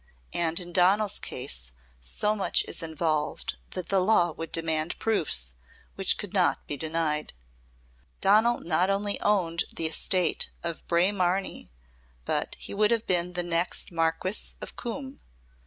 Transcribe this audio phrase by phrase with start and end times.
[0.33, 5.53] And in Donal's case so much is involved that the law would demand proofs
[5.93, 7.33] which could not be denied.
[8.19, 11.69] Donal not only owned the estate of Braemarnie,
[12.25, 15.19] but he would have been the next Marquis of Coombe.